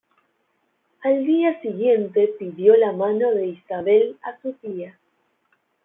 Al 1.03 1.27
día 1.27 1.61
siguiente 1.61 2.33
pidió 2.39 2.75
la 2.75 2.91
mano 2.91 3.29
de 3.35 3.45
Isabel 3.49 4.17
a 4.23 4.41
su 4.41 4.53
tía. 4.53 4.97